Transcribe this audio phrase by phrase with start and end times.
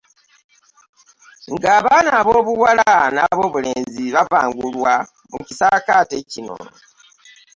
[1.53, 4.93] Ng'abaana aboobuwala n'aboobulenzi babangulwa
[5.31, 6.55] mu Kisaakaate kino.